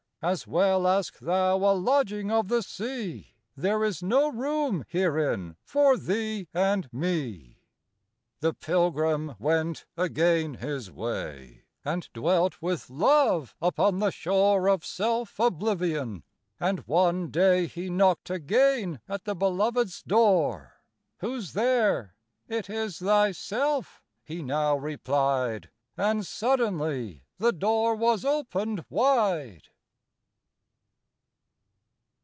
[0.23, 5.97] As well ask thou a lodging of the sea,— There is no room herein for
[5.97, 7.57] thee and me."
[8.39, 15.39] The Pilgrim went again his way And dwelt with Love upon the shore Of self
[15.39, 16.21] oblivion;
[16.59, 20.73] and one day He knocked again at the Beloved's door.
[21.17, 29.69] "Whose there?"—"It is thyself," he now replied, And suddenly the door was opened wide.